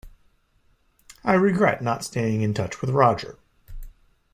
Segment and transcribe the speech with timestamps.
[1.23, 3.37] I regret not staying in touch with Roger.